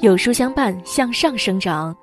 [0.00, 1.96] 有书相伴，向上生长。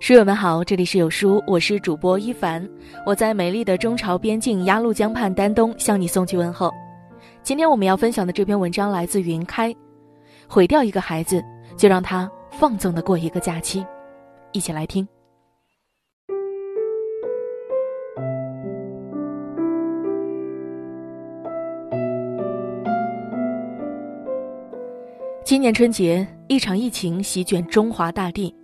[0.00, 2.68] 书友们好，这里是有书，我是主播一凡，
[3.06, 6.70] 我在美丽的中朝边境鸭绿江畔丹东向你送去问候。
[7.42, 9.74] 今天我们要分享的这篇文章来自云开，
[10.46, 11.42] 毁掉一个孩子，
[11.74, 13.82] 就让他放纵的过一个假期。
[14.52, 15.08] 一起来听。
[25.48, 28.54] 今年春节，一场疫情席卷中华大地，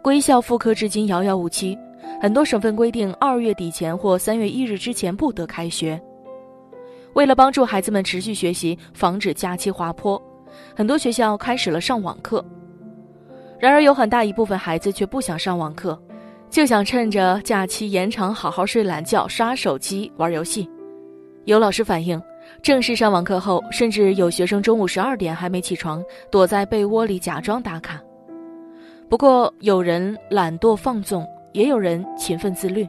[0.00, 1.76] 归校复课至今遥遥无期。
[2.20, 6.00] 很多省份规定二月底前或三月一日之前不得开学。
[7.14, 10.22] 为了帮助孩子们持续学习，防止假期滑坡，
[10.76, 12.44] 很多学校开始了上网课。
[13.58, 16.00] 然而，有很大一部分孩子却不想上网课，
[16.48, 20.70] 就想趁着假期延长好好睡懒觉、刷手机、玩游戏。
[21.46, 22.22] 有老师反映。
[22.62, 28.00] 正式上网课后，甚至有学生中午十二点还没起床，躲在被窝里假装打卡。
[29.08, 32.88] 不过，有人懒惰放纵，也有人勤奋自律。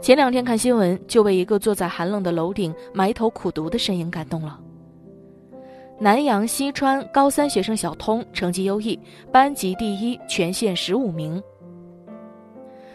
[0.00, 4.58] 前两天看新闻，就被一个坐在寒冷的楼顶埋头苦读的身影感动了。
[5.98, 8.98] 南阳西川高三学生小通成绩优异，
[9.32, 11.42] 班级第一，全县十五名。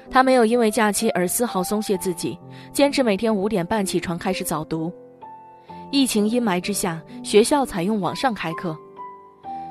[0.09, 2.37] 他没有因为假期而丝毫松懈自己，
[2.71, 4.91] 坚持每天五点半起床开始早读。
[5.91, 8.75] 疫情阴霾之下，学校采用网上开课。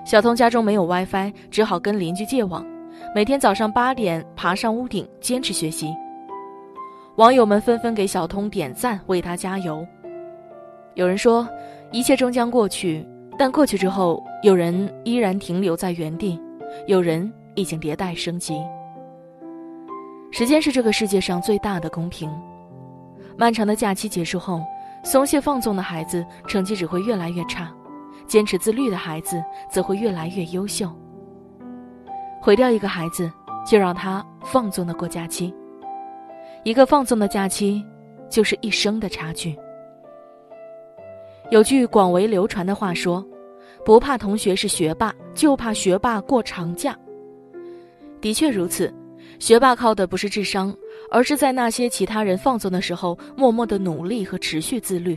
[0.07, 2.65] 小童家中没有 WiFi，只好跟邻居借网，
[3.15, 5.95] 每天早上八点爬上屋顶坚持学习。
[7.17, 9.87] 网友们纷纷给小通点赞，为他加油。
[10.95, 11.47] 有人说，
[11.91, 13.07] 一切终将过去，
[13.39, 16.41] 但过去之后，有人依然停留在原地，
[16.87, 18.55] 有人已经迭代升级。
[20.31, 22.31] 时间是这个世界上最大的公平。
[23.37, 24.61] 漫长的假期结束后。
[25.05, 27.67] 松懈放纵的孩子，成绩只会越来越差；
[28.27, 30.91] 坚持自律的孩子，则会越来越优秀。
[32.41, 33.31] 毁掉一个孩子，
[33.67, 35.55] 就让他放纵的过假期。
[36.64, 37.85] 一个放纵的假期，
[38.31, 39.55] 就是一生的差距。
[41.51, 43.25] 有句广为流传的话说
[43.85, 46.98] ：“不怕同学是学霸，就怕学霸过长假。”
[48.23, 48.93] 的确如此，
[49.39, 50.75] 学霸靠的不是智商。
[51.14, 55.17] 而是在那些其他人放纵的时候，默默的努力和持续自律。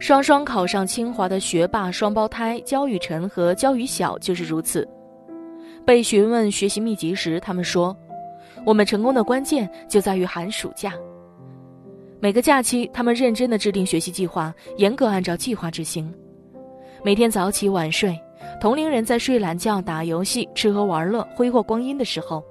[0.00, 4.86] 双双考上清华的学霸双胞胎焦雨辰和焦雨晓就是如此。
[5.86, 7.96] 被询问学习秘籍时，他们说
[8.66, 10.92] ：“我们成功的关键就在于寒暑假。
[12.18, 16.12] 每个假期，他们认真的制定学习计划，严格按照计划执行。
[17.04, 18.18] 每天早起晚睡，
[18.60, 22.42] 同龄人在睡懒觉、打游戏、吃喝玩乐、挥霍光阴的时候。”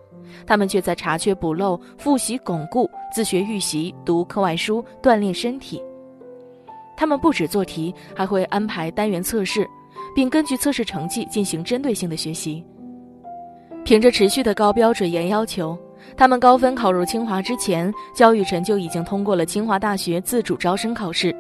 [0.46, 5.81] 他们却在查缺补漏、复习巩固、自学预习、读课外书、锻炼身体。
[6.97, 9.68] 他们不止做题，还会安排单元测试，
[10.16, 12.64] 并根据测试成绩进行针对性的学习。
[13.84, 15.75] 凭着持续的高标准、严要求，
[16.16, 21.36] 他们高分考入清华之前，焦雨辰就已经通过了清华大学自主招生考试，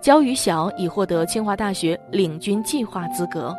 [0.00, 3.56] 焦雨晓已获得清华大学领军计划资格。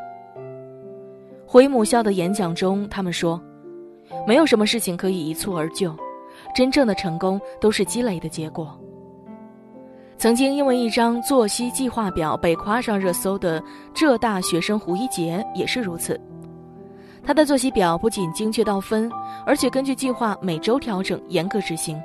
[1.45, 3.41] 回母校的演讲中，他们说。
[4.27, 5.95] 没有什么事情可以一蹴而就，
[6.55, 8.79] 真正的成功都是积累的结果。
[10.17, 13.63] 曾经因为一张作息计划表被夸上热搜的
[13.93, 16.19] 浙大学生胡一杰也是如此。
[17.23, 19.11] 他的作息表不仅精确到分，
[19.45, 22.01] 而且根据计划每周调整，严格执行。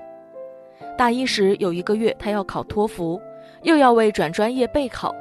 [0.98, 3.18] 大一时有一个月，他要考托福，
[3.62, 5.14] 又要为转专业备考，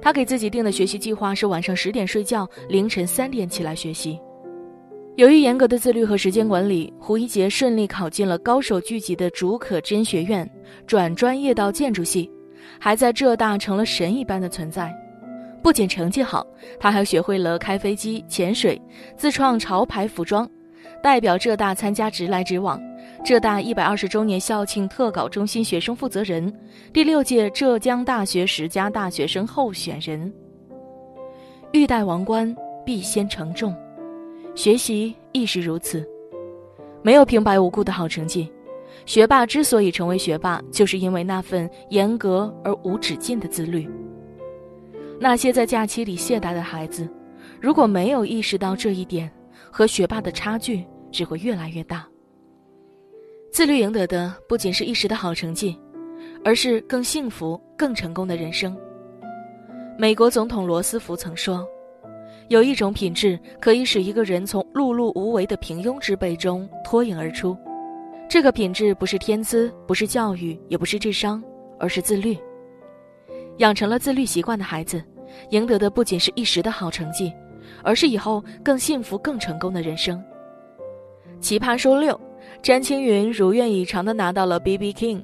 [0.00, 4.20] 他给自己定的学习计划是晚上十点睡觉，凌晨三点起来学习。
[5.18, 10.48] 由于严格的自律和时间管理，胡一杰顺利考进了高手聚集的竺可桢学院，
[10.86, 12.30] 转专业到建筑系，
[12.78, 14.96] 还在浙大成了神一般的存在。
[15.60, 16.46] 不仅成绩好，
[16.78, 18.80] 他还学会了开飞机、潜水，
[19.16, 20.48] 自创潮牌服装，
[21.02, 22.80] 代表浙大参加直来直往。
[23.24, 26.54] 浙大一百二十周年校庆特稿中心学生负责人，
[26.92, 30.32] 第六届浙江大学十佳大学生候选人。
[31.72, 32.54] 欲戴王冠，
[32.86, 33.74] 必先承重。
[34.58, 36.04] 学习亦是如此，
[37.00, 38.52] 没有平白无故的好成绩。
[39.06, 43.88] 学霸之所以成为学霸，就是因为那份严格而无止境的自律。
[45.20, 47.08] 那些在假期里懈怠的孩子，
[47.60, 49.30] 如果没有意识到这一点，
[49.70, 52.04] 和学霸的差距只会越来越大。
[53.52, 55.78] 自律赢得的不仅是一时的好成绩，
[56.44, 58.76] 而是更幸福、更成功的人生。
[59.96, 61.64] 美国总统罗斯福曾说。
[62.48, 67.54] 有一种品质可以使一个人从碌碌无为的平庸之辈中脱颖而出，
[68.26, 71.42] 这个品质不是天资，不是教育，也不是智商，
[71.78, 72.38] 而是自律。
[73.58, 75.02] 养成了自律习惯的孩子，
[75.50, 77.30] 赢得的不仅是一时的好成绩，
[77.82, 80.22] 而是以后更幸福、更成功的人生。
[81.40, 82.18] 奇葩说六，
[82.62, 85.22] 詹青云如愿以偿的拿到了 B B King。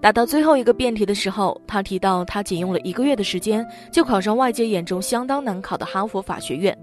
[0.00, 6.76] 打到最后一个辩题的时候，他提到他仅用了一个月的时间就考上外界眼中相当难考的哈佛法学院，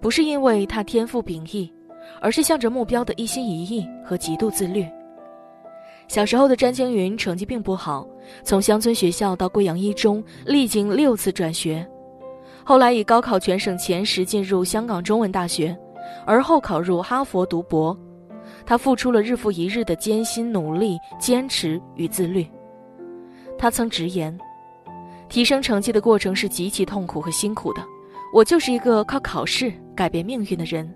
[0.00, 1.72] 不是因为他天赋秉异，
[2.20, 4.84] 而是向着目标的一心一意和极度自律。
[6.08, 8.06] 小时候的詹青云成绩并不好，
[8.44, 11.86] 从乡村学校到贵阳一中，历经六次转学，
[12.64, 15.76] 后来以高考全省前十进入香港中文大学，
[16.24, 17.96] 而后考入哈佛读博。
[18.66, 22.44] 他付出了日复一日的艰辛努力、坚持与自律。
[23.56, 24.36] 他曾直言，
[25.28, 27.82] 提升成绩的过程是极其痛苦和辛苦的。
[28.34, 30.92] 我就是一个靠考试改变命运的人。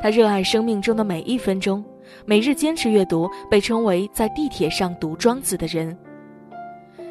[0.00, 1.84] 他热爱生命中的每一分钟，
[2.24, 5.96] 每日坚持阅读，被称为在地铁上读庄子的人。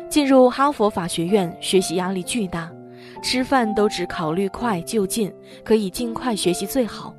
[0.10, 2.70] 进入哈佛法学院，学习压力巨大，
[3.22, 5.32] 吃饭都只考虑快就近，
[5.64, 7.14] 可以尽快学习最好。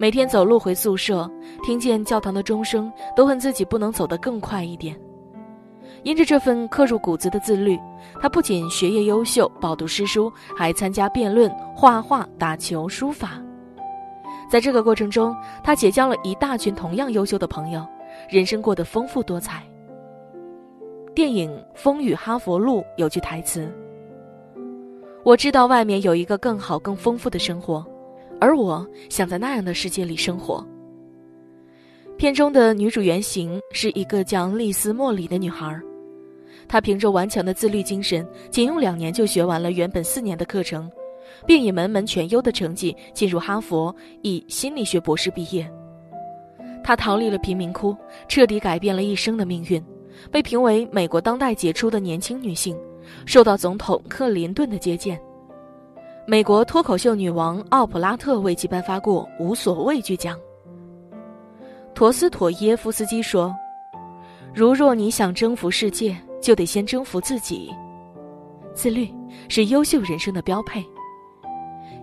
[0.00, 1.28] 每天走路回宿舍，
[1.64, 4.96] 听见教堂的钟声，都恨自己不能走得更快一点。
[6.04, 7.76] 因着这份刻入骨子的自律，
[8.20, 13.42] 他不仅学业优秀，饱读诗书，还参加辩论、画画、打球、书法。
[14.48, 17.84] 在这个过程中，他结交了一大群同样优秀的朋友，
[18.30, 19.64] 人生过得丰富多彩。
[21.12, 23.68] 电影《风雨哈佛路》有句台词
[25.24, 27.84] ：“我知道外面有一个更好、更丰富的生活。”
[28.40, 30.66] 而我想在那样的世界里生活。
[32.16, 35.80] 片中的女主原型是一个叫丽丝·莫里的女孩，
[36.66, 40.90] 她凭着顽强的自律精神，仅用两年就学完了原本四年的课程，
[41.46, 45.70] 并以门门全优的成绩进入哈佛，以心理学博士毕业。
[46.82, 47.96] 她逃离了贫民窟，
[48.26, 49.80] 彻底改变了一生的命运，
[50.30, 52.76] 被评为美国当代杰出的年轻女性，
[53.26, 55.20] 受到总统克林顿的接见。
[56.30, 60.38] 美国脱口秀女王奥普拉特为其颁发过无所畏惧奖。
[61.94, 63.56] 陀思妥耶夫斯基说
[64.54, 67.74] ：“如若你想征服世界，就得先征服自己。
[68.74, 69.10] 自律
[69.48, 70.84] 是优秀人生的标配。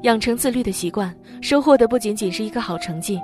[0.01, 3.21] 养成自律的习惯，收获的不仅仅是一个好成绩，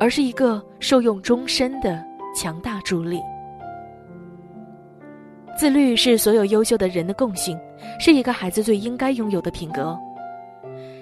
[0.00, 2.02] 而是一个受用终身的
[2.34, 3.20] 强大助力。
[5.58, 7.60] 自律是所有优秀的人的共性，
[8.00, 9.94] 是一个孩子最应该拥有的品格。”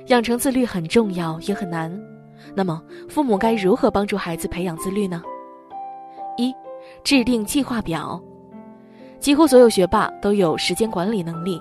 [0.07, 1.93] 养成自律很重要，也很难。
[2.55, 5.23] 那么，父母该如何帮助孩子培养自律呢？
[6.37, 6.55] 一、
[7.03, 8.21] 制定计划表。
[9.19, 11.61] 几乎所有学霸都有时间管理能力，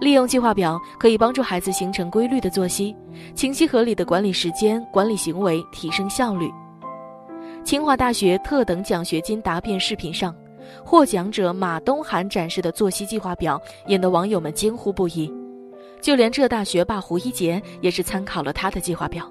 [0.00, 2.94] 利用计划表可以帮助孩子形成规律的作息，
[3.34, 6.48] 清晰合理的管理时间、管理行为，提升效率。
[7.64, 10.32] 清华大学特等奖学金答辩视频上，
[10.84, 15.32] 获奖者马东涵展示的作息计划表，引得网友们惊呼不已。
[16.00, 19.30] 就连浙大学霸胡一杰也是参考了他的计划表。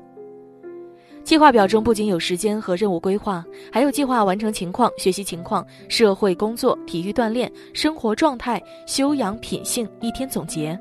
[1.24, 10.80] 计划表中不仅有时间和任务规划，还有计划完成情况、学习情况、社会工作、体育锻炼、生活状态、修养品性一天总结。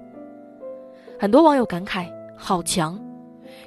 [1.18, 2.06] 很多网友感慨：
[2.36, 2.96] 好强，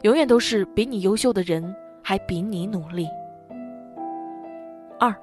[0.04, 3.08] 永远都是比你优秀的人还比你努力。
[4.98, 5.14] 二，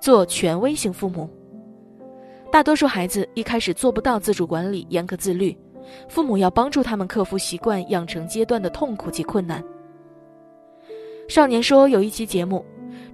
[0.00, 1.30] 做权威型父母。
[2.50, 5.56] 大多数孩子一开始做不到自主管理、严格自律。
[6.08, 9.62] 父母要帮助他们克服习惯养成阶段的痛苦及困难。
[11.28, 12.64] 少年说有一期节目，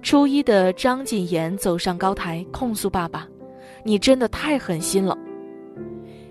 [0.01, 3.27] 初一的张谨言走上高台控诉爸爸
[3.83, 5.17] ：“你真的太狠心了。”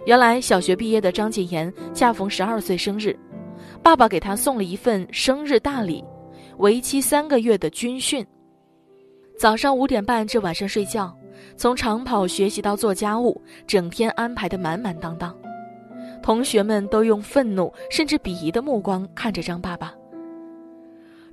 [0.06, 3.16] 原来小学毕业的张谨言恰逢十二岁生日，
[3.82, 6.04] 爸爸给他送了一份生日大礼，
[6.58, 8.25] 为期三个月的军训。
[9.38, 11.16] 早上五点半至晚上睡觉，
[11.56, 15.37] 从长跑学习到做家务，整天安排的满满当当。
[16.23, 19.93] 同学们都用愤怒甚至鄙夷的目光看着张爸爸。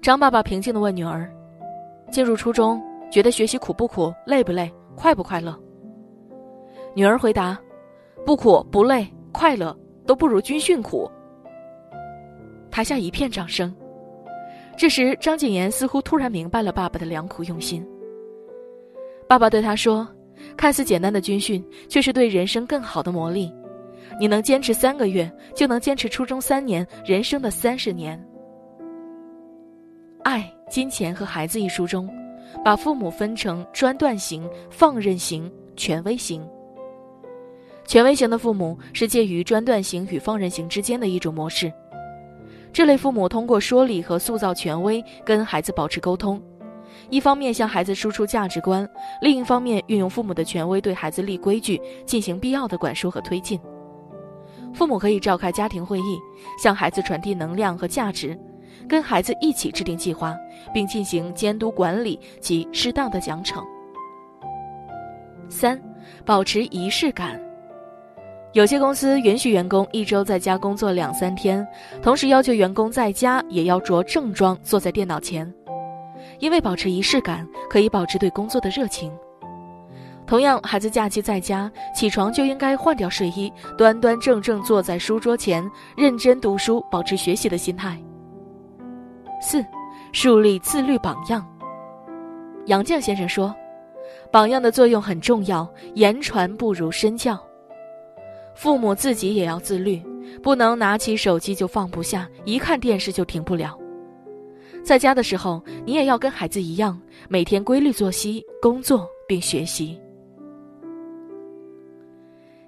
[0.01, 1.29] 张爸爸平静地问女儿
[2.11, 2.81] ：“进入初中，
[3.11, 5.57] 觉得学习苦不苦、累不累、快不快乐？”
[6.95, 7.57] 女儿回答
[8.25, 9.77] ：“不苦不累，快乐
[10.07, 11.09] 都不如军训苦。”
[12.71, 13.73] 台下一片掌声。
[14.77, 17.85] 这时，张谨言似乎突然明白了爸爸的良苦用心。
[19.27, 20.07] 爸爸对他说
[20.55, 23.53] ：“看似简单的军训，却是对人生更好的磨砺。”
[24.19, 28.19] 你能坚持三个月，就能坚持初中三年，人生的三十年。
[30.23, 32.09] 《爱、金钱和孩子》一书中，
[32.63, 36.45] 把父母分成专断型、放任型、权威型。
[37.85, 41.71] 权威型的父母是介于专断型与放任型之间的一种模式。
[42.73, 46.39] 这类父母通过说理和塑造权威，跟孩子保持沟通，
[47.09, 48.87] 一方面向孩子输出价值观，
[49.21, 53.57] 另一方面运用父母的权威对孩子立规矩，进行必要的管束和推进。
[54.79, 56.17] 父母可以召开家庭会议，
[56.57, 58.39] 向孩子传递能量和价值，
[58.87, 60.33] 跟孩子一起制定计划，
[60.73, 63.61] 并进行监督管理及适当的奖惩。
[65.49, 65.77] 三，
[66.23, 67.37] 保持仪式感。
[68.53, 71.67] 有些公司允许员工一周在家工作两三天，
[72.01, 75.53] 同时要求员工在家也要着正装坐在电脑前，
[76.39, 79.11] 因为保持仪式感可以保持对工作的热情。
[80.29, 85.67] 同样，孩子假期在家，起床就应该换掉睡衣，端端正正坐在书桌前
[85.97, 87.99] 认真读书，保持学习的心态。
[89.41, 89.65] 四，
[90.11, 91.43] 树立自律榜样。
[92.67, 93.55] 杨绛先生说
[94.31, 97.35] ：“榜样的作用很重要，言传不如身教。”
[98.53, 99.99] 父母自己也要自律，
[100.43, 103.75] 不能拿起手机就放不下，一看电视就停不了。
[104.83, 109.99] 在家的时候，你也要跟孩子一样，每天规律作息、工作并学习。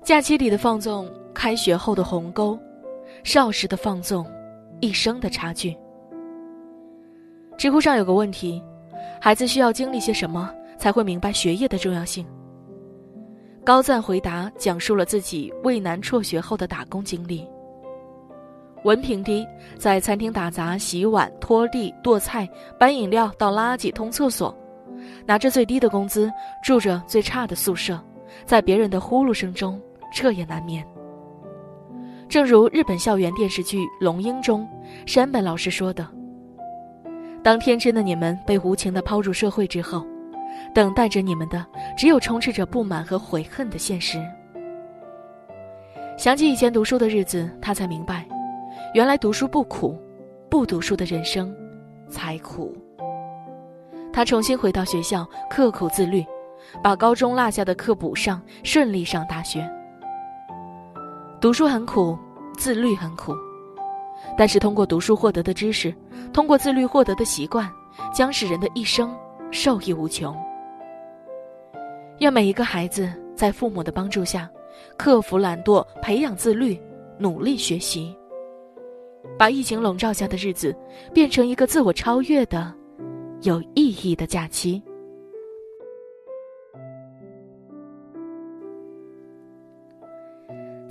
[0.04, 2.58] 假期里的放纵，开学后的鸿沟；
[3.24, 4.26] 少时的放纵，
[4.80, 5.78] 一生的差距。
[7.56, 8.62] 知乎上有个问题：
[9.22, 12.26] 孩子需要经历些什么，才会明白学业的重要性？
[13.64, 17.48] 高赞回答讲述了自己畏难辍学后的打工经历。
[18.84, 19.46] 文凭低，
[19.78, 24.54] 在餐厅打杂、洗碗、拖地、剁菜、搬饮料、倒垃圾、通厕所，
[25.28, 26.32] 拿着最低的工资，
[26.64, 28.04] 住着最差的宿舍，
[28.48, 29.80] 在别人的呼噜声中
[30.12, 30.86] 彻夜难眠。
[32.30, 34.68] 正如日本校园电视剧《龙樱》中
[35.06, 36.08] 山本老师说的
[37.44, 40.06] ：“当天真的你们被无情的抛入社会之后。”
[40.76, 41.66] 等待着你们的，
[41.98, 44.22] 只有充斥着不满和悔恨的现实。
[46.18, 48.28] 想起以前读书的日子，他才明白，
[48.94, 49.98] 原来读书不苦，
[50.50, 51.54] 不读书的人生
[52.10, 52.76] 才苦。
[54.14, 56.24] 他重新回到学校，刻苦自律，
[56.84, 59.68] 把高中落下的课补上，顺利上大学。
[61.42, 62.16] 读书很苦，
[62.56, 63.36] 自律很苦，
[64.38, 65.92] 但是通过读书获得的知识，
[66.32, 67.68] 通过自律获得的习惯，
[68.14, 69.12] 将使人的一生
[69.50, 70.38] 受益无穷。
[72.20, 74.48] 愿每一个孩子在父母的帮助下，
[75.00, 76.80] 克服懒惰，培养自律，
[77.18, 78.16] 努力学习，
[79.36, 80.76] 把疫情笼罩下的日子
[81.12, 82.72] 变成一个自我超越的、
[83.42, 84.80] 有意义的假期。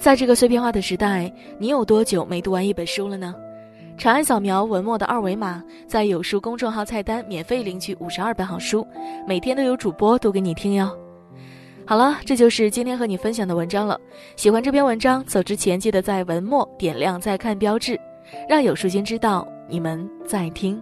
[0.00, 3.34] 在这个碎片化的时代，你有多久没读完一本书了呢？
[3.98, 8.84] 长按扫描文末的二维码，在有书公众号菜单免费领取五十二本好书，
[9.28, 10.90] 每天都有主播读给你听哟。
[11.84, 14.00] 好了，这就是今天和你分享的文章了。
[14.36, 18.00] 喜欢这篇文章，走之前记得在文末点亮再看标志，
[18.48, 20.80] 让有书君知道你们在听。